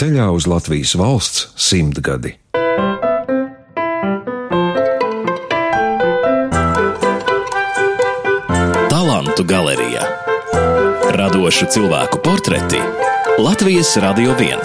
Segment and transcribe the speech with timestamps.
[0.00, 2.30] ceļā uz Latvijas valsts simtgadi.
[8.88, 10.06] Talantu galerijā
[11.18, 12.80] radošu cilvēku portreti
[13.44, 14.64] Latvijas Radio 1.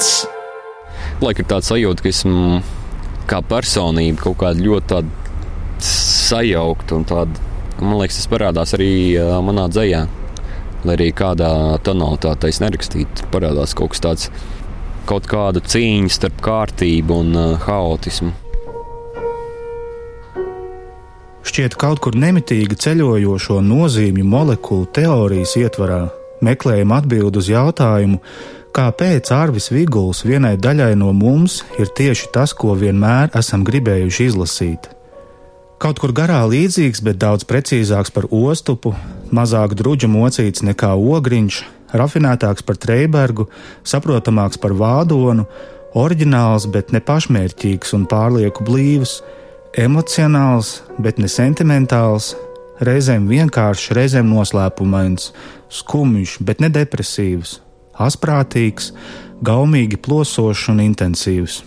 [1.19, 2.63] Laika ir tāds sajūta, ka esmu
[3.27, 5.03] kā personība kaut kāda ļoti
[5.83, 7.47] sajaukta un tāda,
[7.83, 8.93] man liekas, tas parādās arī
[9.43, 10.05] manā dzējā.
[10.85, 11.49] Lai arī kādā
[11.83, 14.29] tonalitātē es nerakstītu, parādās kaut kas tāds,
[15.07, 18.33] kaut kāda cīņa starp kārtību un uh, haotismu.
[21.45, 26.07] Šķiet, kaut kur nemitīgi ceļojošo nozīmju molekulu teorijas ietvarā
[26.43, 28.17] meklējam atbildi uz jautājumu,
[28.75, 34.89] kāpēc Arvis Viguls vienai daļai no mums ir tieši tas, ko vienmēr esam gribējuši izlasīt.
[35.79, 38.95] Kaut kur garā līdzīgs, bet daudz precīzāks par ostupu,
[39.35, 41.61] mazāk druģa mocīts nekā ogriņš,
[41.99, 43.47] rafinētāks par Treibergu,
[43.87, 45.47] saprotamāks par Vādonu,
[45.95, 49.19] oriģināls, bet ne pašmērķīgs un pārlieku blīvs,
[49.79, 52.33] emocionāls, bet ne sentimentāls,
[52.83, 55.31] reizēm vienkāršs, reizēm noslēpumains,
[55.71, 57.59] skumjš, bet ne depresīvs,
[58.03, 58.91] asprātīgs,
[59.45, 61.61] gaumīgi plosošs un intensīvs.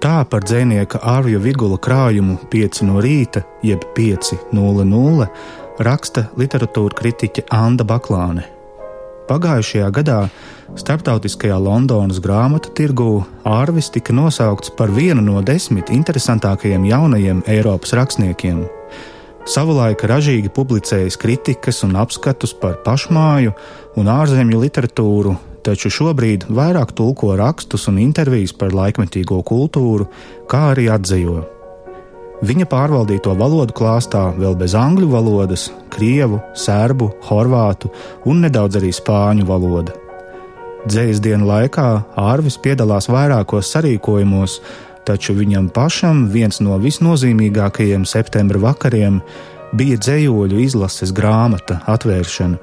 [0.00, 5.26] Tā par dzinieka Ārvija Vigula krājumu 5 no rīta, jeb 5.00,
[5.84, 8.46] raksta literatūra kritiķe Anna Baklāne.
[9.30, 10.24] Pagājušajā gadā
[10.80, 18.64] starptautiskajā Londonas grāmatu tirgū Ārvis tika nosaukts par vienu no desmit interesantākajiem jaunajiem Eiropas rakstniekiem.
[19.46, 23.54] Savulaik ražīgi publicējis kritikas un apskatus par pašmāju
[24.02, 30.10] un ārzemju literatūru, taču šobrīd vairāk tulko rakstus un intervijas par laikmetīgo kultūru,
[30.50, 31.59] kā arī atzīvo.
[32.40, 37.90] Viņa pārvaldīto valodu klāstā vēl bez angļu valodas, krievu, serbu, horvātu
[38.24, 39.92] un nedaudz arī spāņu valoda.
[40.88, 44.56] Dzējas dienu laikā Ārvis piedalās vairākos sarīkojumos,
[45.04, 49.20] taču viņam pašam viens no visnozīmīgākajiem septembra vakariem
[49.76, 52.56] bija dzējoļu izlases grāmata atvēršana.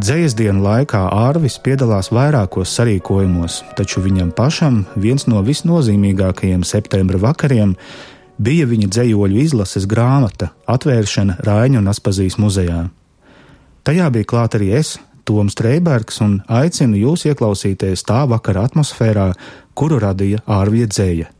[0.00, 7.76] Dzējas dienu laikā Ārvis piedalās vairākos sarīkojumos, taču viņam pašam viens no visnozīmīgākajiem septembra vakariem
[7.76, 8.15] bija
[8.68, 12.88] viņa dzējoļu izlases grāmata atvēršana Rāņu un Aspazijas muzejā.
[13.86, 19.32] Tajā bija klāt arī es, Toms Streibergs, un aicinu jūs ieklausīties tā vakara atmosfērā,
[19.74, 21.32] kuru radīja ārvija dzēja.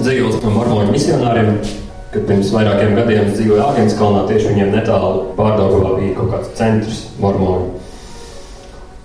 [0.00, 1.58] Dzīvojot no mormoņu misionāriem,
[2.14, 7.89] kad pirms vairākiem gadiem dzīvoja Āgānskalnā, tieši viņiem netālu pārdaugavā bija kaut kāds centrs mormoņu.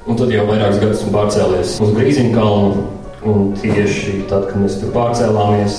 [0.06, 2.82] Un tad jau vairākus gadus esmu pārcēlies uz Grīziņkalnu,
[3.26, 5.78] un tieši tad, kad mēs tur pārcēlāmies,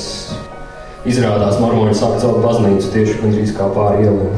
[1.06, 4.32] izrādās mormoņi sāka celt baznīcu tieši gandrīz kā pāri ielai.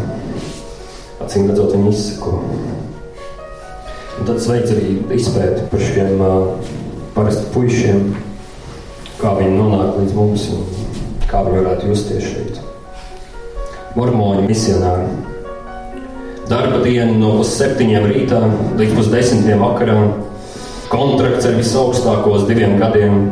[1.24, 2.34] Acīm redzot, viņi izsako.
[4.18, 6.68] Un tad sveic arī izpēti par šiem uh,
[7.16, 8.12] parasti puišiem,
[9.22, 10.68] kā viņi nonāk līdz mums un
[11.30, 12.60] kā viņi varētu justies šeit.
[13.96, 15.27] Mormoņu misionāri.
[16.48, 18.38] Darba diena no pusseptiņiem rītā
[18.78, 19.96] līdz pusdesmitiem vakarā.
[20.88, 23.26] Kontrakts ar visaugstākos diviem gadiem.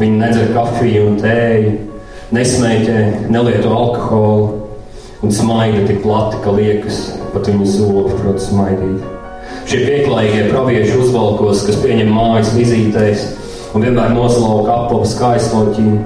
[0.00, 1.70] Viņi nedzer kafiju un tēju,
[2.34, 4.48] nesmēķē, nelieto alkoholu
[5.22, 6.98] un smaida tik plati, ka liekas,
[7.30, 9.06] pat viņu zobi prot smaidīt.
[9.70, 13.26] Šie pieklājīgie pravieši uzvalkos, kas pieņem mājas vizītēs
[13.70, 15.98] un vienmēr noslauka apavu skaistoķiem,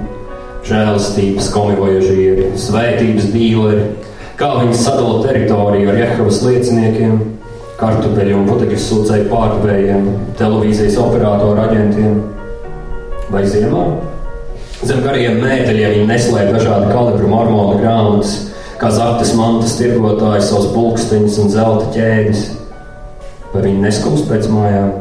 [0.69, 3.89] žēlastības komivojažieri, svētības dīleri,
[4.39, 7.19] kā viņi sadala teritoriju ar Jehovas lieciniekiem,
[7.79, 12.17] kartupeļu un putekļu sūcēju pārdevējiem, televīzijas operatoru aģentiem
[13.33, 13.85] vai ziemā.
[14.83, 18.33] Zem gariem mēteļiem viņi neslēpj dažādu kalibru marmota grāmatas,
[18.81, 22.43] kā zaktas mantas tirgotāji, savus pulksteņus un zelta ķēdes.
[23.53, 24.91] Vai viņi neskumst pēc mājām?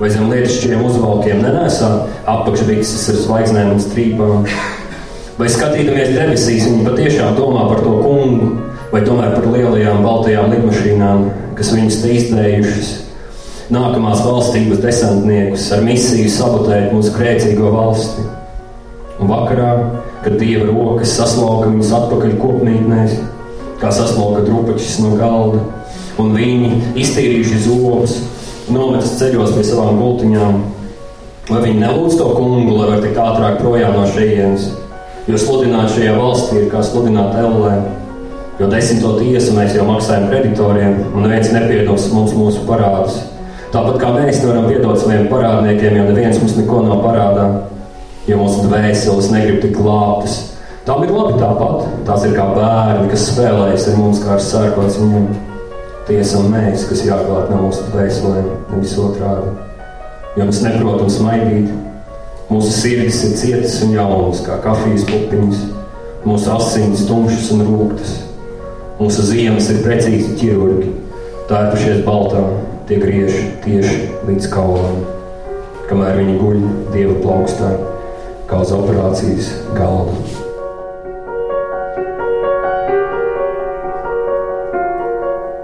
[0.00, 1.90] Vai zem lietišķiem uzvalkiem nenēsā
[2.28, 4.46] apakšbikses ar zvaigznēm un strīpām?
[5.40, 8.50] Vai skatīdamies debesīs, viņi patiešām domā par to kungu,
[8.90, 11.22] vai tomēr par lielajām baltajām lidmašīnām,
[11.56, 12.90] kas viņus te izdējušas?
[13.72, 18.26] Nākamās valstības desantniekus ar misiju sabotēt mūsu grēcīgo valsti.
[19.16, 19.70] Un vakarā,
[20.26, 23.16] kad dieva rokas saslauka viņus atpakaļ kopmītnēs,
[23.80, 25.62] kā saslauka drupačs no galda,
[26.20, 28.18] un viņi iztīrījuši zobus,
[28.68, 30.60] nometas ceļos pie savām gultiņām,
[31.48, 34.68] vai viņi nelūdz to kungu, lai var tikt ātrāk projām no šejienes,
[35.30, 37.74] jo sludināt šajā valstī ir kā sludināt ellē,
[38.60, 43.22] jo desmito tiesu mēs jau maksājam kreditoriem, un neviens nepiedos mums mūsu parādus.
[43.70, 47.50] Tāpat kā mēs nevaram piedot saviem parādniekiem, jo neviens mums neko nav parādā
[48.30, 50.38] jo mūsu dvēseles negrib tik glābtas.
[50.86, 51.86] Tām ir labi tāpat.
[52.08, 55.28] Tās ir kā bērni, kas spēlējas ar mums, kā ar sērkots viņiem.
[56.08, 59.52] Tie esam mēs, kas jāklāt no mūsu dvēselēm, nevis otrādi.
[60.38, 61.70] Jo mēs neprotam smaidīt,
[62.50, 65.62] mūsu sirdis ir cietas un jaunas, kā kafijas pupiņas,
[66.26, 68.16] mūsu asins tumšas un rūktas.
[69.00, 70.90] Mūsu ziemas ir precīzi ķirurgi,
[71.48, 72.42] tērpušies baltā,
[72.90, 73.96] tie griež tieši
[74.28, 75.00] līdz kaulam,
[75.88, 76.60] kamēr viņi guļ
[76.92, 77.72] dieva plaukstā,
[78.50, 80.49] kā uz operācijas galda.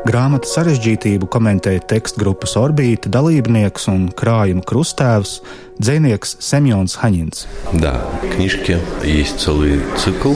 [0.05, 5.35] Grāmatas sarežģītību komentēja tekstu grupas orbīta dalībnieks un krājuma krustēvs
[5.77, 7.45] dzinieks Semjons Haņins.
[7.73, 8.01] Да,
[8.35, 10.33] книжки есть целый цикл.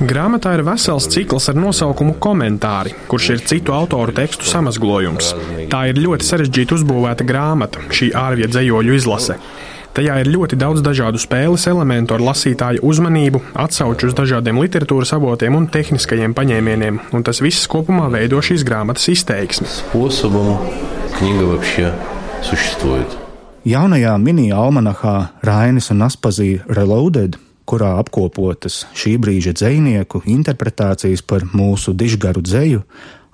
[0.00, 5.34] Grāmatā ir vesels cikls ar nosaukumu Komentāri, kurš ir citu autoru tekstu samazglojums.
[5.70, 9.38] Tā ir ļoti sarežģīti uzbūvēta grāmata, šī ārvie dzējoļu izlase.
[9.94, 15.54] Tajā ir ļoti daudz dažādu spēles elementu ar lasītāju uzmanību, atsauču uz dažādiem literatūras avotiem
[15.54, 19.68] un tehniskajiem paņēmieniem, un tas viss kopumā veido šīs grāmatas izteiksmi.
[19.70, 20.58] Способом
[21.18, 21.92] книга вообще
[22.42, 23.06] существует.
[23.64, 32.42] Jaunajā mini-almanahā Rainis un Aspazija Reloaded, kurā apkopotas šī brīža dzinieku interpretācijas par mūsu dižgaru
[32.44, 32.82] dzeju,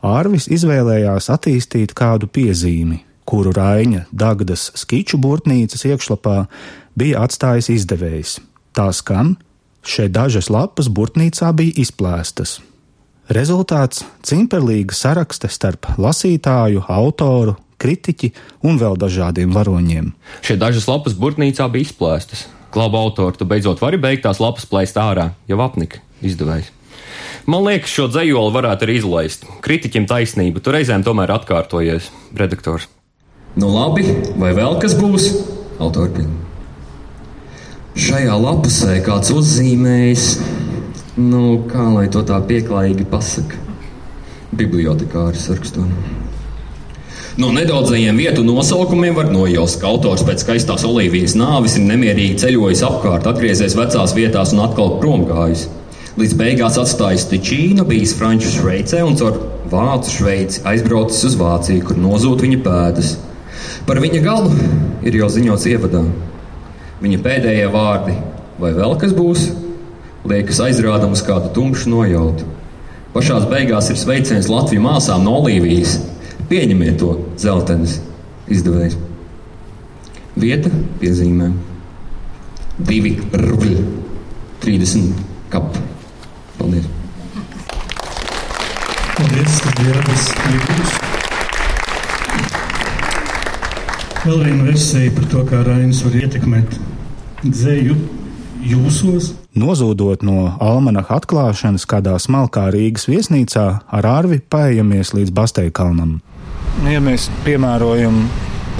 [0.00, 6.45] Ārvis izvēlējās attīstīt kādu piezīmi, kuru Raina Dagdas skiču burtnīcas iekšlapā
[6.95, 8.38] bija atstājis izdevējs.
[8.75, 9.36] Tā skan,
[9.86, 12.60] šeit dažas lapas burtnīcā bija izplēstas.
[13.30, 18.31] Rezultāts- cimperlīga sarakste starp lasītāju, autoru, kritiķi
[18.63, 20.12] un vēl dažādiem varoņiem.
[20.42, 22.45] Šie dažas lapas burtnīcā bija izplēstas.
[22.72, 26.69] Klaba autori, tu beidzot vari beigt tās lapas plēst ārā, jau apnika izdevējs.
[27.45, 29.45] Man liekas, šo dzējoli varētu arī izlaist.
[29.62, 32.89] Kritiķim taisnība, tu reizēm tomēr atkārtojies, redaktors.
[33.56, 34.04] Nu labi,
[34.36, 35.30] vai vēl kas būs?
[35.80, 36.25] Autori.
[37.96, 40.25] Šajā lapusē kāds uzzīmējis,
[41.24, 43.62] nu, kā lai to tā pieklājīgi pasaka.
[44.56, 45.88] Bibliotekāris rakstot.
[47.40, 52.84] No nedaudzajiem vietu nosaukumiem var nojaust, ka autors pēc skaistās Olivijas nāves ir nemierīgi ceļojis
[52.88, 55.66] apkārt, atgriezies vecās vietās un atkal prom gājis.
[56.19, 59.40] Līdz beigās atstājis Tičīnu, bijis Franču Šveicē un caur
[59.72, 63.16] Vācu Šveici aizbraucis uz Vāciju, kur nozūt viņa pēdas.
[63.86, 64.50] Par viņa galu
[65.06, 66.02] ir jau ziņots ievadā.
[67.04, 68.16] Viņa pēdējie vārdi,
[68.58, 69.44] vai vēl kas būs,
[70.26, 72.48] liekas aizrādam uz kādu tumšu nojautu.
[73.14, 76.00] Pašā beigās ir sveiciens Latvijas māsām no Olīvijas.
[76.50, 78.00] Pieņemiet to zeltainas
[78.52, 78.98] izdevējs.
[80.36, 81.52] Vieta piezīmē.
[82.76, 83.78] Divi rubļi,
[84.66, 85.14] 30
[85.54, 85.78] kap.
[86.58, 86.90] Paldies!
[89.16, 91.14] Paldies, ka
[94.33, 96.77] viena versija par to, kā Rainis var ietekmēt
[97.45, 97.95] dzēju
[98.66, 99.33] jūsos.
[99.56, 106.18] Nozūdot no almanaha atklāšanas kādā smalkā Rīgas viesnīcā, ar ārvi paejamies līdz Basteikalnam.
[106.89, 108.18] Ja mēs piemērojam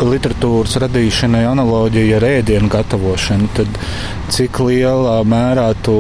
[0.02, 3.80] literatūras radīšanai analoģiju ar ēdienu gatavošanu, tad
[4.34, 5.98] cik lielā mērā tu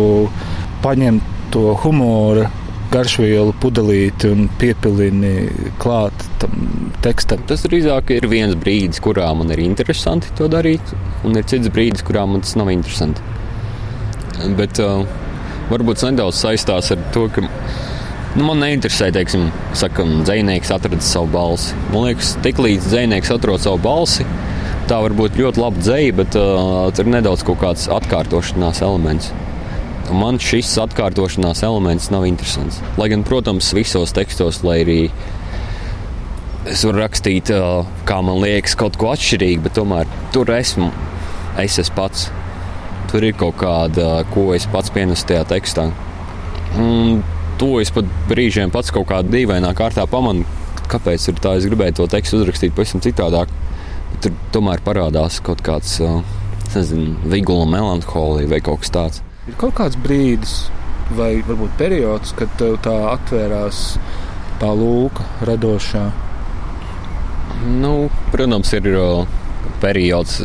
[0.83, 1.21] paņem
[1.53, 2.49] to humora
[2.91, 5.35] garšvielu pudelīti un piepilini
[5.81, 7.43] klāt tam tekstam.
[7.49, 12.05] Tas drīzāk ir viens brīdis, kurā man ir interesanti to darīt, un ir cits brīdis,
[12.05, 13.23] kurā man tas nav interesanti.
[14.57, 15.05] Bet uh,
[15.71, 19.47] varbūt tas nedaudz saistās ar to, ka nu, man neinteresē, teiksim,
[19.77, 21.77] sakam, dzinieks atradis savu balsi.
[21.93, 24.27] Man liekas, tik līdz dzinieks atrod savu balsi,
[24.89, 29.31] tā var būt ļoti laba dzēja, bet uh, tur ir nedaudz kaut kāds atkārtošanās elements.
[30.05, 32.77] Un man šis atkārtošanās elements nav interesants.
[32.99, 34.99] Lai gan, protams, visos tekstos, lai arī
[36.69, 37.51] es varu rakstīt,
[38.07, 40.89] kā man liekas, kaut ko atšķirīgu, bet tomēr tur esmu
[41.61, 42.27] es esmu pats.
[43.11, 45.87] Tur ir kaut kāda, ko es pats pienesu tajā tekstā.
[46.81, 47.21] Un
[47.61, 50.43] to es pat brīžiem pats kaut kādā dīvainā kārtā pamanu,
[50.91, 51.55] kāpēc ir tā.
[51.59, 53.53] Es gribēju to tekstu uzrakstīt pavisam citādāk.
[54.23, 55.99] Tur tomēr parādās kaut kāds,
[56.73, 59.23] nezinu, vigula melanholija vai kaut kas tāds.
[59.45, 60.57] Ir kaut kāds brīdis,
[61.15, 63.87] vai varbūt periods, kad tev tā atvērās
[64.59, 66.07] tā lūka radošā.
[67.63, 68.89] Nu, protams, ir
[69.81, 70.37] periods,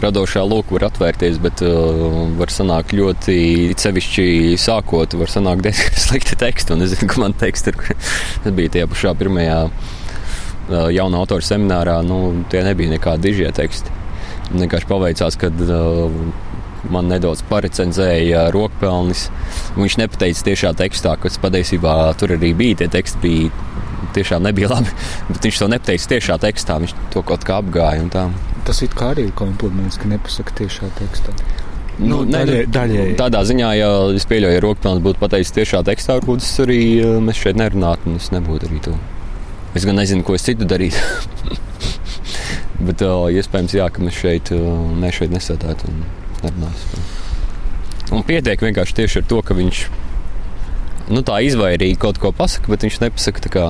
[0.00, 1.62] radošā lūka var atvērties, bet
[2.38, 3.38] var sanākt ļoti
[3.80, 4.26] sevišķi
[4.60, 6.76] sākot, var sanākt diezgan slikti teksti.
[6.76, 7.80] Un es zinu, ka man teksti ir,
[8.44, 9.62] tas bija tie pašā pirmajā
[10.70, 12.20] jaunā autora seminārā, nu,
[12.52, 13.98] tie nebija nekādi dižie teksti.
[14.50, 16.14] Vienkārši paveicās, kad uh,
[16.90, 19.26] man nedaudz parecenzēja rokpelnis.
[19.78, 22.80] Viņš nepateica tiešā tekstā, kas patiesībā tur arī bija.
[22.82, 23.69] Tie teksti bija
[24.16, 24.92] tiešām nebija labi.
[25.30, 28.26] Bet viņš to nepateica tiešā tekstā, viņš to kaut kā apgāja.
[28.66, 31.34] Tas it kā arī ir kompliments, ka nepasaka tiešā tekstā.
[32.00, 33.16] Nu, Nu, daļai- daļēji.
[33.18, 37.18] Tādā ziņā, ja es pieļauju, ja rokpelns būtu pateicis tiešā tekstā, varbūt es arī eh,
[37.20, 38.94] mēs šeit nerunātu un es nebūtu arī to.
[39.74, 40.96] Es gan nezinu, ko es citu darītu.
[42.86, 44.64] Bet uh, iespējams, jā, ka mēs šeit, uh,
[44.96, 46.00] mēs šeit nesēdētu un
[46.40, 47.02] nerunātu.
[48.16, 49.82] Un pietiek vienkārši tieši ar to, ka viņš
[51.12, 53.66] nu, tā izvairīgi kaut ko pasakā, bet viņš nepasaka tā kā.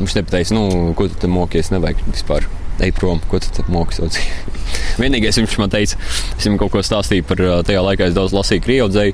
[0.00, 2.46] Viņš nepateica, nu, ko tu mokies, nevajag vispār.
[2.80, 4.16] Ej prom, ko tu mokies.
[5.02, 7.38] Vienīgais viņš man teica, es viņam kaut ko stāstīju par
[7.68, 9.12] tajā laikā, es daudz lasīju krievudzēju,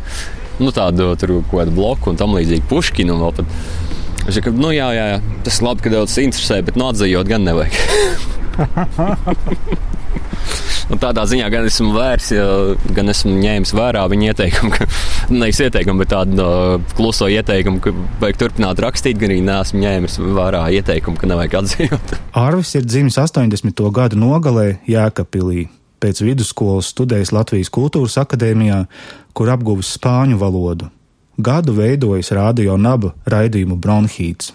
[0.62, 3.18] nu, tādu tur kaut kādu bloku un tam līdzīgi puškinu.
[4.26, 7.42] Viņš teica, nu jā, jā, jā, tas labi, ka daudz interesē, bet nu atzījot gan
[7.46, 7.74] nevajag.
[11.02, 12.28] Tādā ziņā gan esmu vērs,
[12.94, 14.86] gan esmu ņēmis vērā viņa ieteikumu, ka
[15.30, 17.92] nevis ieteikumu, bet tādu uh, kluso ieteikumu, ka
[18.22, 22.14] vajag turpināt rakstīt, gan arī neesmu ņēmis vērā ieteikumu, ka nevajag atzīt.
[22.46, 23.82] Arvis ir dzimis 80.
[23.94, 25.68] gadu nogalē Jēkabpilī.
[26.02, 28.82] Pēc vidusskolas studējis Latvijas Kultūras akadēmijā,
[29.36, 30.90] kur apguvis spāņu valodu.
[31.36, 34.52] Gadu veidojis radio naba raidījumu Bronhīts.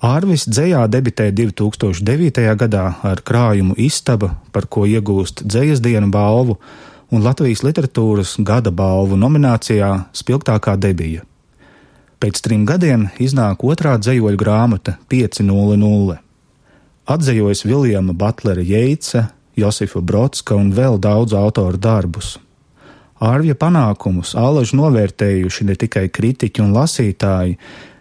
[0.00, 2.44] Ārvis dzējā debitēja 2009.
[2.56, 6.56] gadā ar krājumu Istaba, par ko iegūst dzējas dienu balvu
[7.10, 11.24] un Latvijas literatūras gada balvu nominācijā Spilgtākā debija.
[12.20, 16.18] Pēc trim gadiem iznāk otrā dzējoļu grāmata 500.
[17.10, 22.36] Atzejojas Viljama Butlera Jeica, Josifa Brodska un vēl daudzu autoru darbus.
[23.20, 27.58] Ārvja panākumus alaži novērtējuši ne tikai kritiķi un lasītāji,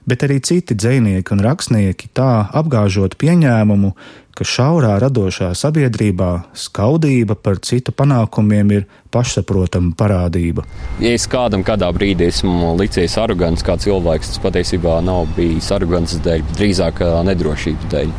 [0.09, 3.93] bet arī citi dzinieki un rakstnieki tā apgāžot pieņēmumu,
[4.39, 10.63] ka šaurā radošā sabiedrībā skaudība par citu panākumiem ir pašsaprotama parādība.
[11.03, 16.15] Ja es kādam kādā brīdī esmu licies arogants kā cilvēks, tas patiesībā nav bijis arogants
[16.23, 18.17] dēļ, drīzāk nedrošības dēļ.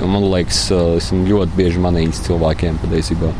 [0.00, 0.62] Man liekas,
[0.96, 3.34] esmu ļoti bieži manījis cilvēkiem patiesībā.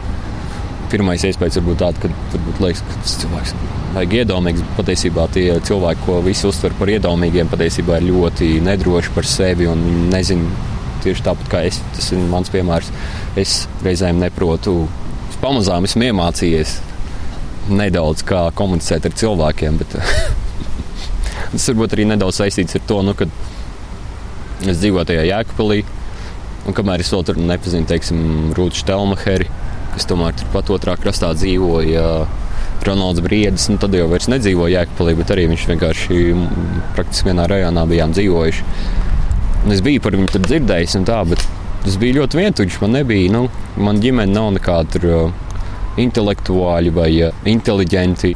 [0.90, 3.54] Pirmais iespējas var būt tāds, ka varbūt liekas, ka tas cilvēks
[3.94, 4.64] vajag iedomīgs.
[4.78, 9.84] Patiesībā tie cilvēki, ko visi uztver par iedomīgiem, patiesībā ir ļoti nedroši par sevi un
[10.10, 10.50] nezinu
[11.04, 11.80] tieši tāpat kā es.
[11.96, 12.90] Tas ir mans piemērs.
[13.40, 14.82] Es reizēm neprotu,
[15.42, 16.76] pamazām esmu iemācījies
[17.70, 19.78] nedaudz kā komunicēt ar cilvēkiem.
[19.80, 19.96] Bet
[21.54, 23.28] tas varbūt arī nedaudz saistīts ar to, nu, ka
[24.66, 25.82] es dzīvoju tajā jēkapilī.
[26.68, 28.20] Un kamēr es vēl tur nepazinu, teiksim,
[28.56, 29.46] Rūtu Štelmacheri,
[29.94, 32.06] kas tomēr turpat otrā krastā dzīvoja.
[32.80, 36.20] Ronalds Briedis, nu tad jau vairs nedzīvoja Jēkabpilī, bet arī viņš vienkārši
[36.96, 38.64] praktiski vienā rajonā bijām dzīvojuši.
[39.66, 41.44] Un es biju par viņu tur dzirdējis, tā, bet
[41.84, 42.78] tas bija ļoti vientuļš.
[42.80, 43.42] Man nebija, nu,
[43.76, 45.50] man ģimene nav nekāda tur, uh,
[46.00, 48.32] intelektuāļi vai uh, inteliģenti.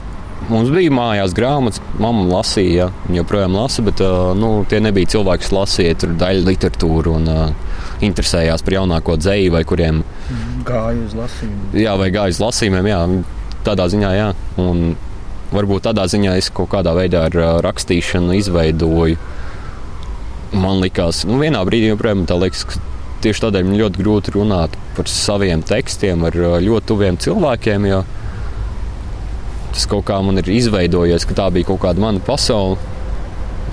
[0.50, 4.02] Mums bija mājās grāmatas, mamma lasīja, viņa joprojām lasa, bet
[4.36, 9.64] nu, tie nebija cilvēki, kas lasīja daļu literatūru un uh, interesējās par jaunāko dzēju, vai
[9.64, 10.02] kuriem
[10.66, 11.74] gāja uz lasījumiem.
[11.84, 13.00] Jā, vai gāja uz lasījumiem, jā,
[13.66, 14.30] tādā ziņā, jā.
[14.62, 14.96] Un
[15.54, 19.20] varbūt tādā ziņā es kaut kādā veidā ar rakstīšanu izveidoju.
[20.54, 22.82] Man liekas, nu, vienā brīdī joprojām tā liekas, ka
[23.24, 27.88] tieši tādēļ man ļoti grūti runāt par saviem tekstiem ar ļoti tuviem cilvēkiem.
[27.90, 28.04] Jo
[29.74, 32.78] tas kaut kā man ir izveidojies, ka tā bija kaut kāda mana pasaule,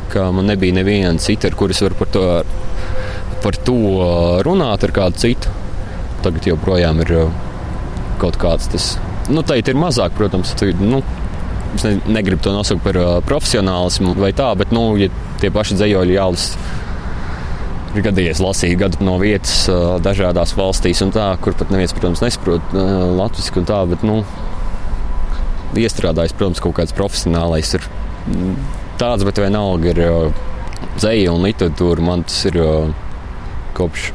[0.09, 2.23] ka man nebija neviena cita, ar kuras var par to,
[3.43, 3.77] par to
[4.47, 5.53] runāt ar kādu citu.
[6.21, 7.15] Tagad joprojām ir
[8.21, 8.93] kaut kāds tas.
[9.31, 11.01] Nu, tā ir mazāk, protams, tu, nu,
[11.75, 15.09] es ne, negribu to nosaukt par uh, profesionālismu vai tā, bet nu, ja
[15.41, 16.69] tie paši dzējoļi jālasa.
[17.91, 22.75] Ir gadījies lasīt gadu no vietas uh, dažādās valstīs, tā, kur pat neviens, protams, nesaprot
[22.75, 24.21] uh, latviešu un tā, bet nu,
[25.81, 27.89] iestrādājis, protams, kaut kāds profesionālais ir
[29.01, 30.01] tāds, bet vienalga ir
[30.97, 32.03] dzēja un literatūra.
[32.05, 32.59] Man tas ir
[33.77, 34.11] kopš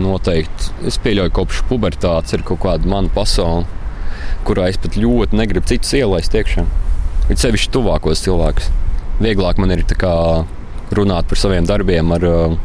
[0.00, 3.64] noteikti, es pieļauju, kopš pubertātes ir kaut kāda mana pasaule,
[4.46, 6.66] kurā es pat ļoti negribu citus ielaist iekšā.
[7.30, 8.70] Ir sevišķi tuvākos cilvēkus.
[9.22, 9.84] Vieglāk man ir
[10.94, 12.56] runāt par saviem darbiem ar uh,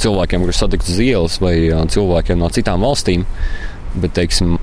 [0.00, 3.26] cilvēkiem, kurus satikt uz ielas, vai uh, cilvēkiem no citām valstīm.
[3.92, 4.56] Bet, teiksim,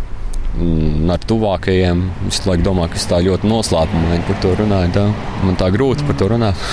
[0.57, 2.01] mm, ar tuvākajiem.
[2.31, 4.93] Es laikam domāju, ka es tā ļoti noslēpumaini par to runāju.
[4.95, 5.05] Tā.
[5.45, 6.67] Man tā grūti par to runāt.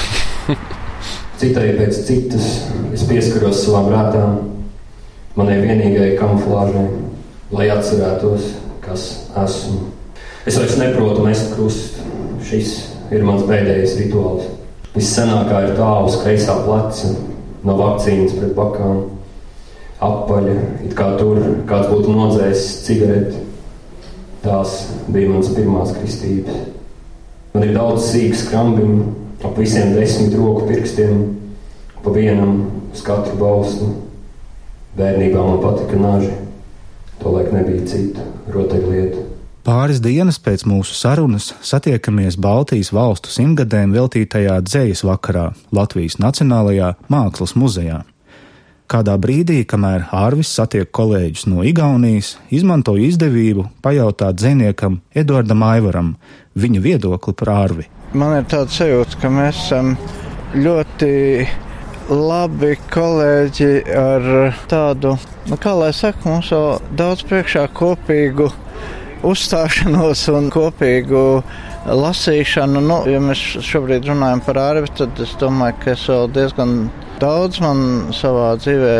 [1.41, 2.47] Citai pēc citas
[2.97, 4.39] es pieskaros savām rātām,
[5.37, 6.87] manai vienīgajai kamuflāžai,
[7.52, 9.07] lai atcerētos, kas
[9.45, 9.90] esmu.
[10.47, 12.05] Es vairs neprotu mest krustu.
[12.47, 12.76] Šis
[13.11, 14.47] ir mans pēdējais rituāls.
[14.95, 17.11] Vissenākā ir tā uz kreisā pleca,
[17.66, 19.02] no vakcīnas pret bakām.
[20.07, 20.55] Apaļa,
[20.87, 23.43] it kā tur kāds būtu nodzēsis cigareti.
[24.45, 24.78] Tās
[25.11, 26.62] bija manas pirmās kristības.
[27.57, 29.05] Man ir daudz sīku skrambiņu,
[29.45, 31.23] ap visiem desmit roku pirkstiem,
[32.05, 32.59] pa vienam
[32.93, 33.88] uz katru balstu.
[34.97, 36.31] Bērnībā man patika naži.
[37.21, 38.23] Tolaik nebija cita
[38.53, 39.25] rotaļlieta.
[39.67, 47.57] Pāris dienas pēc mūsu sarunas satiekamies Baltijas valstu simtgadēm veltītajā dzējas vakarā Latvijas Nacionālajā Mākslas
[47.59, 48.05] muzejā.
[48.87, 56.15] Kādā brīdī, kamēr Ārvis satiek kolēģus no Igaunijas, izmantoja izdevību pajautāt dziniekam Eduardam Aivaram
[56.55, 57.88] viņa viedokli par Ārvi.
[58.15, 59.97] Man ir tāds sajūta, ka mēs esam
[60.55, 61.11] ļoti
[62.11, 64.27] labi kolēģi ar
[64.71, 65.17] tādu,
[65.51, 68.51] nu, kā lai saka, mums vēl daudz priekšā kopīgu
[69.27, 71.23] uzstāšanos un kopīgu
[71.87, 72.83] lasīšanu.
[72.85, 76.77] Nu, ja mēs šobrīd runājam par ārvi, tad es domāju, ka es vēl diezgan
[77.23, 77.81] daudz man
[78.15, 78.97] savā dzīvē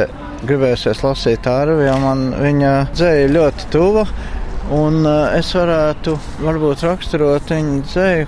[0.47, 4.07] gribēsies lasīt ārvi, jo man viņa dzēja ļoti tuva.
[4.75, 8.27] Un uh, es varētu varbūt raksturot viņu dzēju,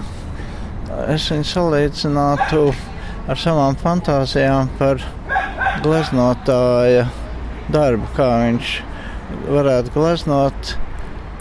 [1.11, 2.61] es viņu salīdzinātu
[3.29, 5.03] ar savām fantāzijām par
[5.85, 7.07] gleznotāja
[7.73, 8.75] darbu, kā viņš
[9.53, 10.77] varētu gleznot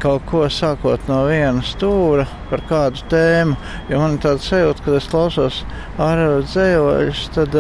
[0.01, 3.56] kaut ko sākot no viena stūra par kādu tēmu.
[3.89, 5.62] Jo man ir tāds sajūta, ka es klausos
[6.01, 7.58] ārēju dzējoļus, tad,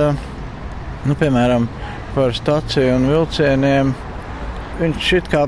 [1.07, 1.69] nu, piemēram,
[2.13, 3.95] par staciju un vilcieniem.
[4.77, 5.47] Viņš it kā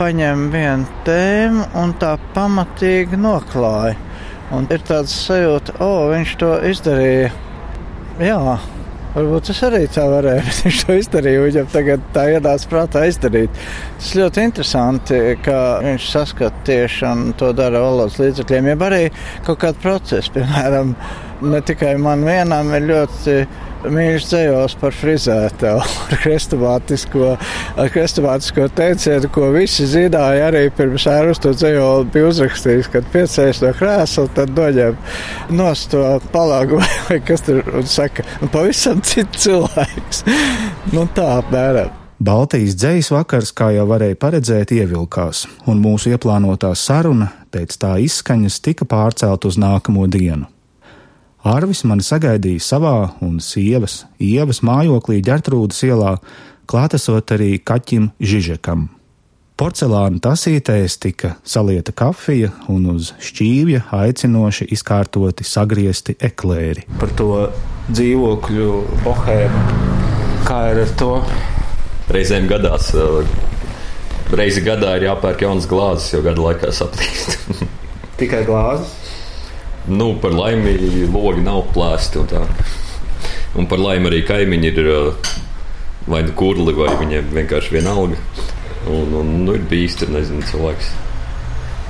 [0.00, 3.94] paņem vienu tēmu un tā pamatīgi noklāja.
[4.54, 7.30] Un ir tāds sajūta, o, oh, viņš to izdarīja.
[8.22, 8.38] Jā,
[9.14, 11.42] Varbūt es arī tā varēju, bet viņš to izdarīja.
[11.44, 13.60] Viņam tagad tā ienāca prātā izdarīt.
[14.00, 19.02] Tas ļoti interesanti, ka viņš saskata tieši to dara valodas līdzekļiem, jeb arī
[19.46, 20.34] kaut kādu procesu.
[20.34, 20.96] Piemēram,
[21.46, 23.36] ne tikai man vienam ir ļoti
[23.90, 27.30] mīļš dzējos par frizētavu ar krestomātisko,
[27.80, 33.62] ar krestomātisko teicienu, ko visi zināja arī pirms ērus to dzējoli bija uzrakstījis, kad piecēs
[33.64, 34.96] no krēsla, tad noņem
[35.56, 40.24] nost to palāgu vai kas tur un saka, un pavisam cits cilvēks.
[40.94, 41.92] nu tā apmēram.
[42.24, 48.60] Baltijas dzīs vakars, kā jau varēja paredzēt, ievilkās, un mūsu ieplānotā saruna pēc tā izskaņas
[48.64, 50.53] tika pārcelt uz nākamo dienu.
[51.44, 56.14] Arvis mani sagaidīja savā un sievas, ievas mājoklī ģertrūdas ielā,
[56.64, 58.86] klātesot arī kaķim Žižekam.
[59.60, 66.86] Porcelāna tasītēs tika salieta kafija un uz šķīvja aicinoši izkārtoti sagriezti eklēri.
[66.96, 67.28] Par to
[67.92, 68.70] dzīvokļu
[69.04, 69.62] bohēmu,
[70.48, 71.12] kā ir ar to?
[72.08, 72.88] Reizēm gadās,
[74.32, 77.36] reizi gadā ir jāpērk jaunas glāzes, jo gada laikā saplīst.
[78.18, 79.03] Tikai glāzes?
[79.88, 80.74] Nu, par laimi
[81.12, 82.22] logi nav plēsti.
[82.22, 82.48] Un,
[83.60, 84.90] un par laimi arī kaimiņi ir
[86.10, 88.18] vai nu kurli, vai viņiem vienkārši vienalga.
[88.90, 90.90] Un, un nu, ir bijis tur, nezinu, cilvēks.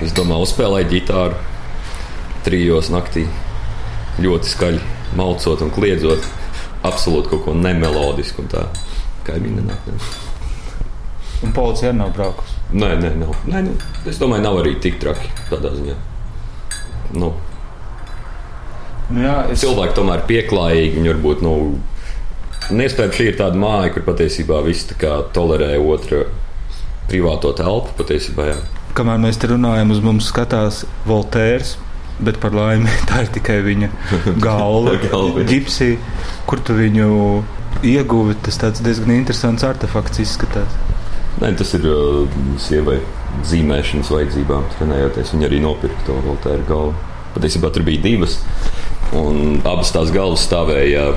[0.04, 1.40] Es domāju, uzspēlēju ģitāru
[2.46, 3.26] trijos naktī.
[4.22, 4.82] Ļoti skaļi
[5.18, 6.26] malcot un kliedzot.
[6.84, 8.44] Absolūti kaut ko nemelodisku.
[8.44, 8.68] Un tā
[9.26, 9.88] kaimiņi nenāk.
[9.88, 10.22] Ne.
[11.44, 12.60] Un policija arī nav braukusi?
[12.74, 13.34] Nē, nē, nav.
[13.50, 13.74] Nē, nu,
[14.08, 15.96] es domāju, nav arī tik traki tādā ziņā.
[17.18, 17.32] Nu,
[19.10, 19.60] Nu, jā, es...
[19.64, 20.94] Cilvēki tomēr ir pieklājīgi.
[20.98, 21.54] Viņi varbūt, nu,
[22.72, 24.88] iespējams, šī ir tāda māja, kur patiesībā viss
[25.36, 26.24] tolerē otru
[27.10, 27.94] privāto telpu.
[28.00, 28.60] Patiesībā, jā.
[28.94, 31.76] Kamēr mēs te runājam, uz mums skatās Voltērs.
[32.24, 33.90] Bet par laimi tā ir tikai viņa
[34.42, 34.94] galva.
[35.50, 35.96] Gipsī,
[36.46, 37.08] kur tu viņu
[37.84, 40.78] ieguvi, tas diezgan interesants artefakts izskatās.
[41.42, 43.00] Nē, tas ir uh, sievai
[43.50, 44.68] zīmēšanas vajadzībām.
[44.76, 46.94] Trenējoties, viņa arī nopirka to Voltēra galvu.
[47.34, 48.38] Patiesībā tur bija divas.
[49.14, 51.12] Un abas tās galvas stāvēja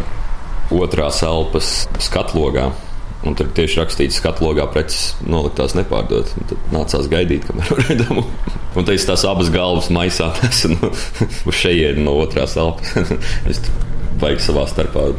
[0.73, 2.69] otrās elpas skatlogā.
[3.25, 6.29] Un tur tieši rakstīts, ka skatlogā preces noliktās nepārdot.
[6.51, 8.51] Tad nācās gaidīt, kamēr varēja dabūt.
[8.77, 10.91] Un teicu, tās abas galvas maisā nesa no,
[11.49, 12.93] uz šejienu no otrās elpas.
[13.49, 13.63] es
[14.21, 15.09] baigi savā starpā.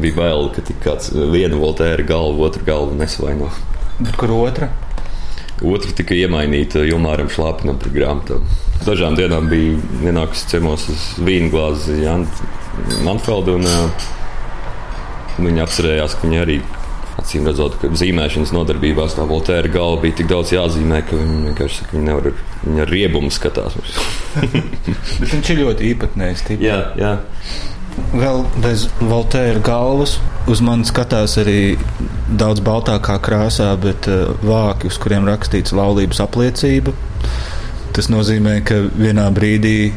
[0.00, 3.50] Bija bail, ka tik kāds viena voltēra galva, otra galva nesvaino.
[4.16, 4.70] Kur otra?
[5.60, 8.46] Otra tika iemainīta Jumāram Šlāpinam par grāmatām.
[8.86, 9.76] Dažām dienām bija
[10.08, 11.98] ienākusi ciemos uz vīna glāzi.
[12.08, 14.06] Un, uh,
[15.40, 16.60] viņa apcerējās, ka viņa arī
[17.20, 21.82] acīm redzot, ka zīmēšanas nodarbībās tā Voltēra galva bija tik daudz jāzīmē, ka viņa vienkārši
[21.82, 22.30] saka, viņa nevar,
[22.64, 23.76] viņa ar riebumu skatās.
[25.20, 26.46] Bet viņš ir ļoti īpatnējs.
[26.56, 27.12] Jā, jā.
[28.10, 30.16] Vēl bez Voltēra galvas
[30.50, 31.76] uz mani skatās arī
[32.40, 36.94] daudz baltākā krāsā, bet uh, vāki, uz kuriem rakstīts laulības apliecība.
[37.94, 39.92] Tas nozīmē, ka vienā brīdī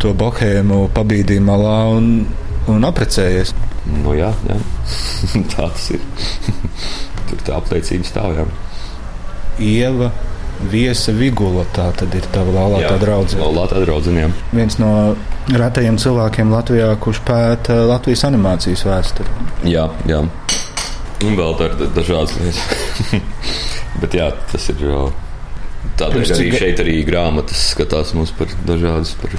[0.00, 2.10] to bohēmu pabīdīja malā un,
[2.72, 3.54] un aprecējies.
[4.00, 4.58] Nu, jā, jā.
[5.54, 6.04] tā tas ir.
[7.30, 8.36] Tur tā apliecība stāv.
[8.40, 8.46] Jā.
[9.60, 10.10] Ieva
[10.68, 13.40] Viesa Vigula, tā tad ir tava laulātā draudzene.
[13.40, 14.32] Laulātā draudzene, jā.
[14.52, 14.90] Viens no
[15.48, 19.48] retajiem cilvēkiem Latvijā, kurš pēta Latvijas animācijas vēsturi.
[19.72, 20.20] Jā, jā.
[21.24, 23.24] Un vēl tādas dažādas lietas.
[24.02, 24.84] Bet jā, tas ir.
[26.00, 26.54] Tādēļ arī cik...
[26.60, 29.32] šeit arī grāmatas skatās mums par dažādas par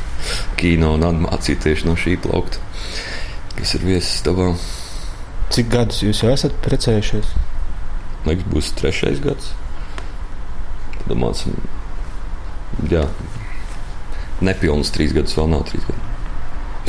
[0.58, 2.62] kino un animāciju tieši no šī plaukta,
[3.60, 4.52] kas ir viesis tavā.
[5.54, 7.34] Cik gadus jūs jau esat precējušies?
[8.26, 9.54] Liekas, būs trešais gads.
[11.10, 11.58] Domāsim,
[12.92, 13.08] jā,
[14.46, 16.08] nepilnus trīs gadus vēl nav trīs gadi.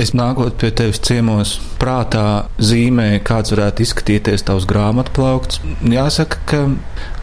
[0.00, 5.60] Es nākot pie tevis ciemos, prātā zīmēju, kāds varētu izskatīties tavs grāmatplaukts.
[5.84, 6.62] Jāsaka, ka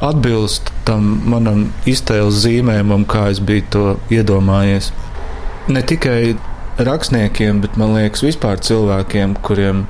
[0.06, 4.92] atbilst tam manam iztēles zīmējumam, kā es biju to iedomājies.
[5.74, 6.36] Ne tikai
[6.78, 9.88] rakstniekiem, bet man liekas, vispār cilvēkiem, kuriem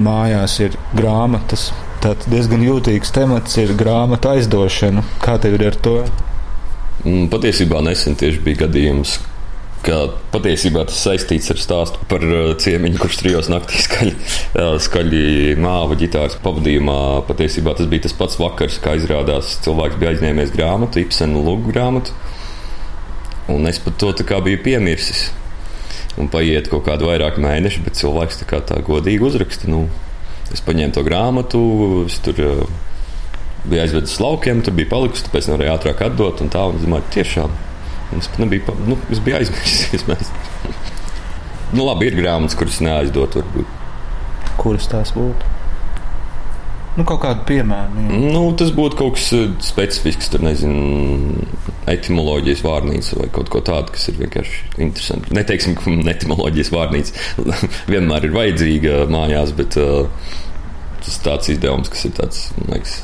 [0.00, 1.68] mājās ir grāmatas.
[2.00, 5.02] Tāds diezgan jūtīgs temats ir grāmatu aizdošana.
[5.20, 5.98] Kā tev ir ar to?
[7.04, 9.18] Mm, patiesībā nesen tieši bija gadījums,
[9.84, 9.98] ka
[10.32, 14.16] patiesībā tas saistīts ar stāstu par uh, ciemiņu, kurš trijos naktīs skaļi,
[14.86, 16.98] skaļi māva ģitāras pavadījumā.
[17.28, 22.16] Patiesībā tas bija tas pats vakars, kā izrādās cilvēks bija aizņēmies grāmatu, Ibsena Lūgu grāmatu.
[23.52, 25.28] Un es pat to biju piemirsis.
[26.20, 29.68] Un paiet kaut kādi vairāki mēneši, bet cilvēks tā tā godīgi uzraksta.
[29.68, 29.90] Nu,
[30.54, 31.64] es paņēmu to grāmatu,
[32.04, 32.62] es tur uh,
[33.64, 36.44] biju aizvedis laukiem, tur bija palikusi, tāpēc nevarēju ātrāk atdot.
[36.44, 37.58] Un tā, un es domāju, tiešām
[38.18, 40.04] Es nebiju, nu, es biju aizmirsis.
[41.76, 43.38] nu, labi, ir grāmatas, kuras neaizdot.
[43.38, 43.76] Varbūt.
[44.58, 45.59] Kuras tās būtu?
[46.96, 48.02] Nu, kaut kādu piemēru.
[48.02, 48.20] Jā.
[48.34, 51.44] Nu, tas būtu kaut kas eh, specifisks, tur nezinu,
[51.90, 55.34] etimoloģijas vārnīca vai kaut ko tādu, kas ir vienkārši interesanti.
[55.36, 57.46] Neteiksim, ka etimoloģijas vārnīca
[57.92, 60.34] vienmēr ir vajadzīga mājās, bet uh,
[61.04, 62.98] tas tāds izdevums, kas ir tāds, liekas,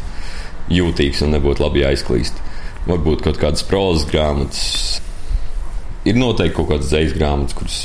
[0.72, 2.42] jūtīgs un nebūtu labi aizklīst
[2.86, 5.00] varbūt kaut kādas prozas grāmatas.
[6.06, 7.78] Ir noteikti kaut kādas dzīslas grāmatas, kuras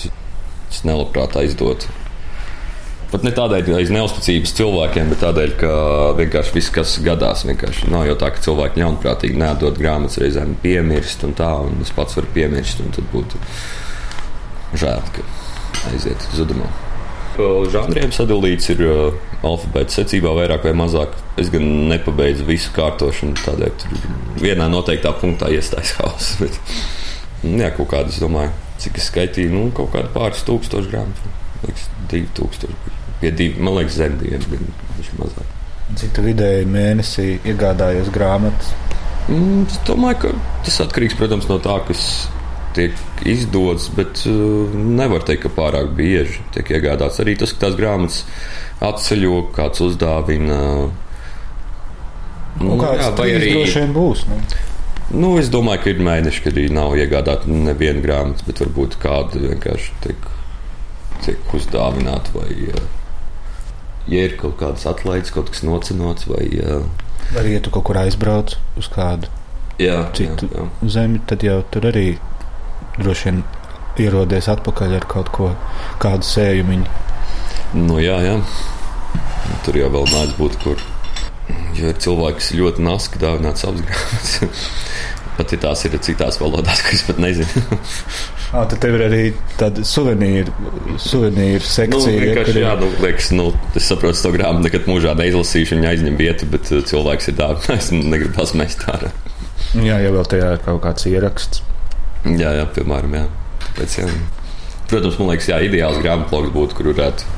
[0.72, 1.90] es nelabprāt aizdotu.
[3.12, 5.72] Pat ne tādēļ, aiz neusticības cilvēkiem, bet tādēļ, ka
[6.16, 11.26] vienkārši viss, kas gadās, vienkārši nav jau tā, ka cilvēki ļaunprātīgi nedod grāmatas reizēm piemirst,
[11.28, 13.42] un tā, un es pats varu piemirst, un tad būtu
[14.80, 15.26] žēl, ka
[15.92, 16.70] aiziet zudumā.
[17.72, 21.16] Žanriem sadalīts ir uh, alfabēta secībā, vairāk vai mazāk.
[21.42, 24.08] Es gan nepabeidzu visu kārtošanu, tādēļ tur
[24.40, 26.36] vienā noteiktā punktā iestājas hauss.
[26.42, 26.60] Bet,
[27.44, 31.38] nu, jā, kaut kādas, domāju, cik es skaitīju, nu, kaut kādi pāris tūkstoši grāmatu.
[31.68, 33.01] Liekas, divi tūkstoši.
[33.22, 35.58] Pie divi, man liekas, zem diviem bija viņš mazāk.
[36.00, 38.72] Cik tu vidēji mēnesī iegādājies grāmatas?
[39.30, 42.06] Mm, es domāju, ka tas atkarīgs, protams, no tā, kas
[42.76, 42.96] tiek
[43.28, 47.20] izdots, bet uh, nevar teikt, ka pārāk bieži tiek iegādāts.
[47.24, 48.24] Arī tas, ka tās grāmatas
[48.82, 50.60] atceļo, kāds uzdāvina.
[52.62, 54.26] Nu, kāds jā, vai arī droši vien būs.
[54.32, 54.40] Ne?
[55.12, 59.44] Nu, es domāju, ka ir mēneši, kad arī nav iegādāta neviena grāmata, bet varbūt kāda
[59.44, 60.28] vienkārši tiek,
[61.26, 62.32] tiek uzdāvināta.
[62.38, 62.50] Vai,
[64.10, 66.48] ja ir kaut kādas atlaides, kaut kas nocenots, vai,
[67.36, 69.30] vai ja tu kaut kur aizbrauc uz kādu
[69.82, 70.92] jā, citu jā, jā.
[70.98, 72.08] zemi, tad jau tur arī
[73.00, 73.44] droši vien
[74.02, 75.52] ierodies atpakaļ ar kaut ko,
[76.02, 76.82] kādu sējumu.
[77.78, 78.38] Nu, jā, jā.
[79.66, 80.82] Tur jau vēl nāc būt, kur.
[81.76, 84.70] Jo ir cilvēki, kas ļoti naski dāvināt savas grāmatas.
[85.38, 87.66] pat ja tās ir citās valodās, ko es pat nezinu.
[88.52, 89.20] Ah, tad tev ir arī
[89.56, 90.52] tāda suvenīra,
[91.00, 92.18] suvenīra sekcija.
[92.20, 93.46] Nu, ja, jā, nu, liekas, nu,
[93.80, 97.92] es saprotu, to grāmatu nekad mūžā neizlasīšu, viņa aizņem vietu, bet uh, cilvēks ir dāvinājis
[97.96, 99.14] un negrib tās mest ārā.
[99.80, 101.64] Jā, ja vēl tajā ir kaut kāds ieraksts.
[102.28, 103.24] Jā, jā piemēram, jā.
[103.78, 104.10] Pēc, jā.
[104.92, 107.38] Protams, man liekas, jā, ideāls grāmatloks būtu, kur varētu.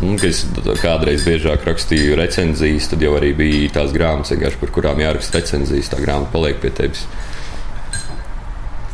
[0.00, 0.44] Nu, es
[0.80, 5.90] kādreiz biežāk rakstīju recenzijas, tad jau arī bija tās grāmatas, par kurām jāraksta recenzijas.
[5.92, 7.02] Tā grāmata paliek pie tevis.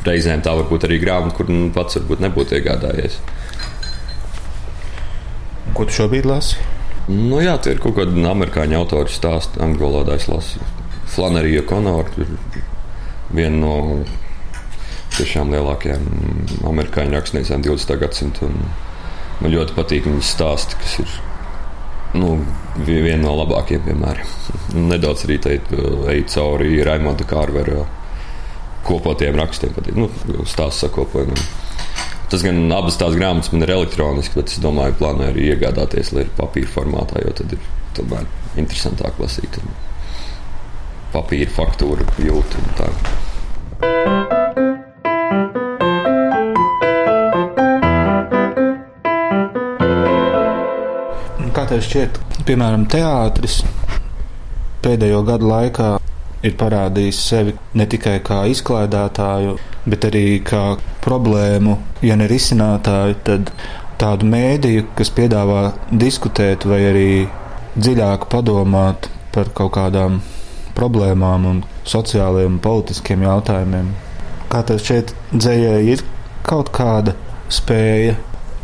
[0.07, 3.19] Reizēm tā var būt arī grāmata, kur nu, pats varbūt nebūtu iegādājies.
[5.77, 6.61] Ko tu šobrīd lasi?
[7.07, 10.63] Nu, jā, tie ir kaut kādi amerikāņu autori stāsti, angļu valodā es lasu.
[11.11, 12.27] Flannerija Konora,
[13.35, 13.75] viena no
[15.17, 16.09] tiešām lielākajām
[16.71, 18.01] amerikāņu rakstniecēm 20.
[18.03, 18.51] gadsimta.
[19.41, 21.15] Man ļoti patīk viņas stāsti, kas ir
[22.17, 22.33] nu,
[22.87, 24.35] viena no labākajiem, piemēram.
[24.91, 27.85] Nedaudz arī eju cauri Raimonda Kārvera
[28.87, 30.09] kopotiem rakstiem, patīk, nu,
[30.49, 31.43] stāstu sakopojumiem.
[32.31, 36.27] Tas gan abas tās grāmatas man ir elektroniski, bet es domāju, plānoju arī iegādāties, lai
[36.27, 37.69] ir papīra formātā, jo tad ir
[37.99, 38.27] tomēr
[38.59, 39.61] interesantāk lasīt.
[41.15, 42.91] Papīra faktūra jūt un tā.
[51.77, 52.19] tev šķiet,
[52.49, 53.59] piemēram, teātris
[54.85, 55.89] pēdējo gadu laikā
[56.47, 59.57] ir parādījis sevi ne tikai kā izklaidētāju,
[59.87, 60.63] bet arī kā
[61.05, 63.53] problēmu, ja ne risinātāju, tad
[64.01, 67.11] tādu mēdīju, kas piedāvā diskutēt vai arī
[67.77, 70.21] dziļāk padomāt par kaut kādām
[70.77, 73.93] problēmām un sociālajiem un politiskiem jautājumiem.
[74.53, 76.05] Kā tev šķiet, dzējai ir
[76.47, 77.17] kaut kāda
[77.53, 78.17] spēja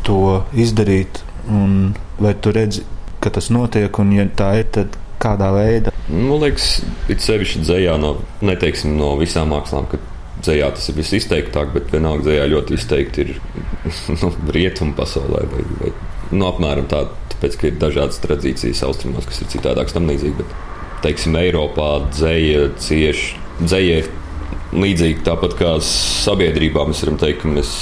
[0.07, 2.85] to izdarīt, un vai tu redzi
[3.23, 5.92] ka tas notiek, un ja tā ir, tad kādā veidā?
[6.11, 6.81] Man liekas,
[7.13, 10.01] it sevišķi dzējā no, neteiksim, no visām mākslām, ka
[10.43, 13.35] dzējā tas ir visizteiktāk, bet vienalga dzējā ļoti izteikti ir
[14.23, 15.93] nu, rietumu pasaulē vai, vai
[16.33, 20.59] nu, apmēram tā, tāpēc, ka ir dažādas tradīcijas austrumos, kas ir citādākas tam līdzīgi, bet,
[21.07, 24.11] teiksim, Eiropā dzēja cieši, dzēja ir
[24.73, 27.73] līdzīgi tāpat kā sabiedrībā mēs varam teikt, ka mēs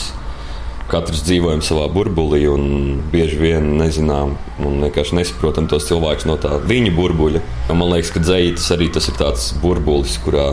[0.90, 2.64] katrs dzīvojam savā burbulī un
[3.12, 4.34] bieži vien nezinām
[4.66, 7.42] un vienkārši nesaprotam tos cilvēkus no tā viņa burbuļa.
[7.70, 10.48] Un man liekas, ka dzēja tas arī tas ir tāds burbulis, kurā,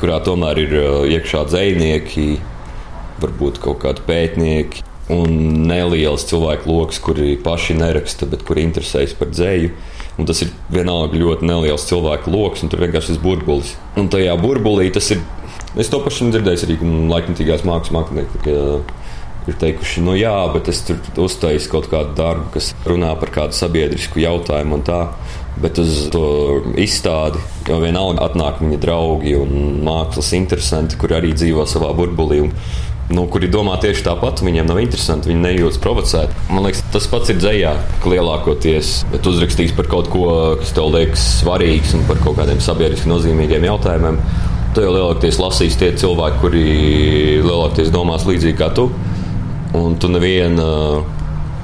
[0.00, 2.26] kurā tomēr ir uh, iekšā dzējnieki,
[3.22, 4.86] varbūt kaut kādi pētnieki.
[5.12, 9.72] Un neliels cilvēku lokus, kuri paši neraksta, bet kuri interesējas par dzēju.
[10.20, 13.74] Un tas ir vienalga ļoti neliels cilvēku lokus, un tur vienkārši ir burbulis.
[13.98, 15.20] Un tajā burbulī tas ir.
[15.80, 16.76] Es to pašu dzirdēju arī
[17.12, 18.56] laikmatīgās mākslas mākslinieki
[19.50, 23.58] ir teikuši, nu jā, bet es tur uztaisu kaut kādu darbu, kas runā par kādu
[23.58, 25.02] sabiedrisku jautājumu un tā.
[25.62, 26.24] Bet uz to
[26.80, 32.40] izstādi jau vienalga atnāk viņa draugi un mākslas interesanti, kur arī dzīvo savā burbulī.
[32.46, 32.54] Un,
[33.12, 36.46] nu, kuri domā tieši tāpat, viņiem nav interesanti, viņi nejūtas provocēti.
[36.48, 40.24] Man liekas, tas pats ir dzējā, ka lielākoties uzrakstīs par kaut ko,
[40.62, 44.20] kas tev liekas svarīgs un par kaut kādiem sabiedriski nozīmīgiem jautājumiem.
[44.72, 46.66] Tu jau lielākoties lasīs tie cilvēki, kuri
[47.44, 48.88] lielākoties domās līdzīgi kā tu.
[49.78, 50.64] Un tu nevienu,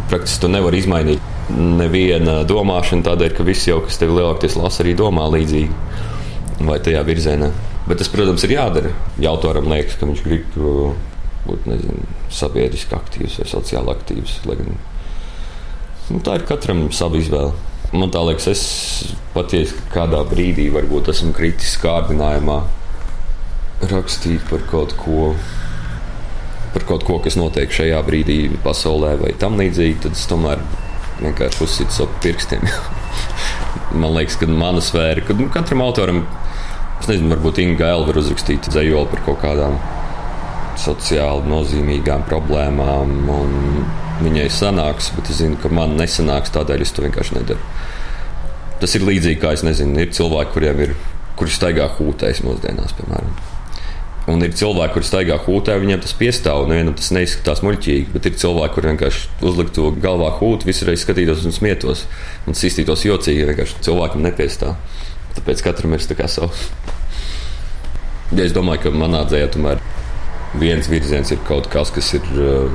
[0.09, 4.95] praktiski tu nevari izmainīt neviena domāšana tādēļ, ka visi jau, kas tev lielākoties lasa, arī
[4.99, 7.51] domā līdzīgi vai tajā virzienā.
[7.89, 8.93] Bet tas, protams, ir jādara.
[9.23, 10.57] Ja autoram liekas, ka viņš grib
[11.49, 14.35] būt nezinu, sabiedriski aktīvs vai sociāli aktīvs.
[14.49, 14.75] Gan,
[16.11, 17.55] nu, tā ir katram sava izvēle.
[17.97, 18.65] Man tā liekas, es
[19.33, 22.59] patiesi kādā brīdī varbūt esmu kritis kārdinājumā
[23.89, 25.31] rakstīt par kaut ko
[26.75, 30.63] par kaut ko, kas notiek šajā brīdī pasaulē vai tam līdzīgi, tad es tomēr
[31.19, 32.67] vienkārši uzsitu savu pirkstiem.
[34.01, 36.25] Man liekas, ka mana sfēra, ka nu, katram autoram,
[37.01, 39.79] es nezinu, varbūt Inga Gēla var uzrakstīt dzējoli par kaut kādām
[40.79, 43.57] sociāli nozīmīgām problēmām, un
[44.23, 47.77] viņai sanāks, bet es zinu, ka man nesanāks, tādēļ es to vienkārši nedaru.
[48.79, 50.97] Tas ir līdzīgi kā es nezinu, ir cilvēki, kuriem ir,
[51.39, 53.48] kuri staigā hūtēs mūsdienās, piemēram.
[54.29, 56.67] Un ir cilvēki, kuriem staigā hūtē, viņiem tas piestāv.
[56.69, 61.47] Nevienam tas neizskatās muļķīgi, bet ir cilvēki, kuriem vienkārši uzliktu galvā hūtu, visu reizi skatītos
[61.49, 62.05] un smietos
[62.45, 63.47] un sistītos jocīgi.
[63.49, 64.77] Vienkārši cilvēkam nepiestāv.
[65.39, 66.69] Tāpēc katram ir savs.
[68.37, 69.81] Ja es domāju, ka manā dzējā tomēr
[70.61, 72.75] viens virziens ir kaut kas, kas ir uh,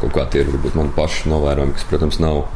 [0.00, 2.46] kaut kā tie ir varbūt mani paši novērojumi, kas, protams, nav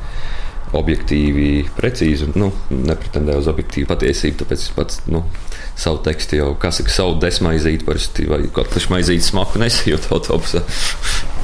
[0.77, 4.41] objektīvi precīzi nu, nepretendēju uz objektīvu patiesību.
[4.43, 5.23] Tāpēc es pats nu,
[5.79, 10.65] savu tekstu jau, kā saka, savu desmaizīti parasti vai kaut kādu maizīti smaku nesajūtu autobusā.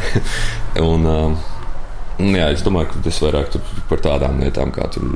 [0.90, 1.38] un, um,
[2.34, 3.58] jā, es domāju, ka tas vairāk
[3.90, 5.08] par tādām lietām, kā tur.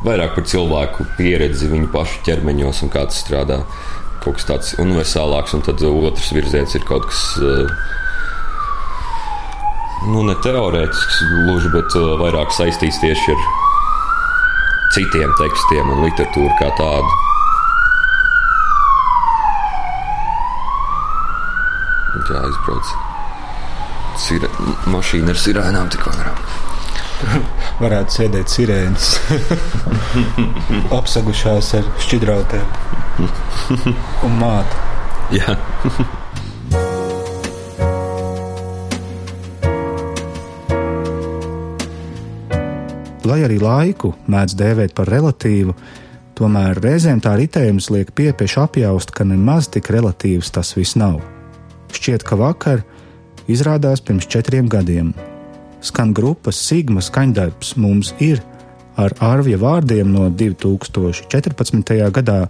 [0.00, 3.60] Vairāk par cilvēku pieredzi, viņu pašu ķermeņos un kā tas strādā.
[4.24, 7.68] Kaut kas tāds universālāks, un tad otrs virziens ir kaut kas uh,
[10.08, 13.42] nu, ne teorētisks gluži, bet uh, vairāk saistīts tieši ar
[14.94, 17.18] citiem tekstiem un literatūru kā tādu.
[22.30, 22.90] Jā, aizbrauc.
[24.20, 24.50] Sire...
[24.90, 26.38] Mašīna ar sirēnām tikko garām.
[27.82, 29.10] Varētu sēdēt sirēnas,
[30.98, 33.28] apsagušās ar šķidrautēm
[34.28, 34.88] un mātu.
[35.40, 35.58] Jā.
[43.30, 45.76] Lai arī laiku mēdz dēvēt par relatīvu,
[46.34, 51.20] tomēr reizēm tā ritējums liek piepieši apjaust, ka nemaz tik relatīvs tas viss nav.
[51.94, 52.82] Šķiet, ka vakar
[53.46, 55.12] izrādās pirms četriem gadiem.
[55.78, 58.42] Skan grupas Sigma skaņdarbs mums ir
[58.98, 61.94] ar Arvija vārdiem no 2014.
[62.18, 62.40] gadā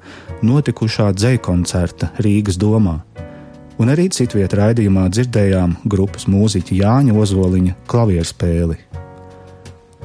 [0.41, 3.03] notikušā dzeju koncerta Rīgas domā.
[3.77, 8.81] Un arī citvietā raidījumā dzirdējām grupas mūziķa Jāņa Ozoliņa klavierspēli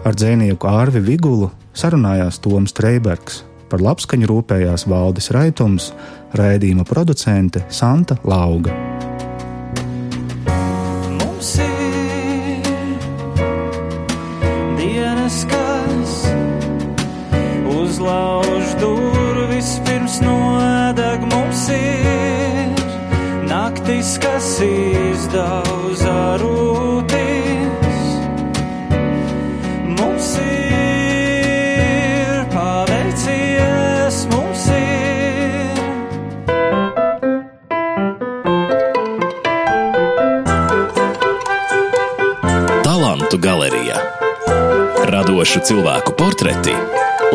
[0.05, 3.39] Ar dzinieku Ārvi Vigulu sarunājās Toms Streibergs,
[3.71, 5.89] par labskaņu rūpējās Valdis Raitums,
[6.37, 8.75] raidījuma producente Santa Lauga.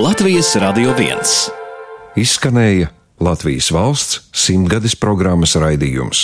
[0.00, 1.16] Latvijas Radio 1.
[2.16, 2.88] Izskanēja
[3.20, 6.22] Latvijas valsts simtgades programmas raidījums.